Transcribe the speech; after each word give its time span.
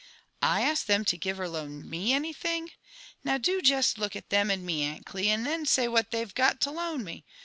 '< 0.27 0.33
I 0.41 0.61
ask 0.63 0.87
them 0.87 1.05
to 1.05 1.15
gite 1.15 1.37
or 1.39 1.43
to 1.43 1.49
loan 1.49 1.87
me 1.87 2.11
anything 2.11 2.69
I 2.73 2.73
Now 3.23 3.37
do 3.37 3.61
jest 3.61 3.99
look 3.99 4.15
at 4.15 4.31
them 4.31 4.49
and 4.49 4.65
me, 4.65 4.81
Aunt 4.83 5.05
€li, 5.13 5.27
and 5.29 5.45
then 5.45 5.63
say 5.67 5.87
what 5.87 6.09
they've 6.09 6.33
got 6.33 6.59
to 6.61 6.71
loati 6.71 7.03
me. 7.03 7.25